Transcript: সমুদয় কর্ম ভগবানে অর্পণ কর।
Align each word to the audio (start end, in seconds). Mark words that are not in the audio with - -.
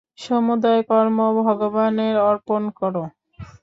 সমুদয় 0.19 0.81
কর্ম 0.89 1.17
ভগবানে 1.39 2.07
অর্পণ 2.29 2.63
কর। 2.79 2.95